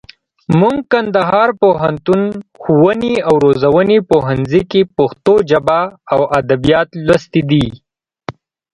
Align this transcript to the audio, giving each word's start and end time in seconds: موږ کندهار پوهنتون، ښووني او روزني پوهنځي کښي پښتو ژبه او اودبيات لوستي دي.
موږ 0.59 0.77
کندهار 0.93 1.49
پوهنتون، 1.61 2.21
ښووني 2.61 3.15
او 3.27 3.33
روزني 3.43 3.97
پوهنځي 4.09 4.61
کښي 4.71 4.81
پښتو 4.97 5.33
ژبه 5.49 5.79
او 6.13 6.21
اودبيات 6.35 6.89
لوستي 7.05 7.41
دي. 7.49 7.65